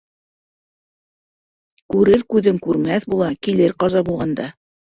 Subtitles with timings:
[1.95, 4.53] Күрер күҙең күрмәҫ була, килер ҡаза булғанда.